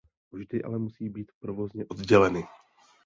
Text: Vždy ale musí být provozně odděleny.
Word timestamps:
Vždy 0.31 0.63
ale 0.63 0.79
musí 0.79 1.09
být 1.09 1.31
provozně 1.39 1.85
odděleny. 1.85 2.43